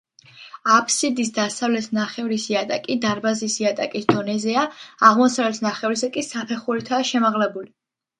აფსიდის 0.75 1.27
დასავლეთ 1.33 1.89
ნახევრის 1.97 2.45
იატაკი 2.53 2.95
დარბაზის 3.03 3.57
იატაკის 3.63 4.07
დონეზეა, 4.13 4.63
აღმოსავლეთ 5.11 5.61
ნახევრისა 5.67 6.11
კი 6.17 6.25
საფეხურითაა 6.29 7.07
შემაღლებული. 7.11 7.71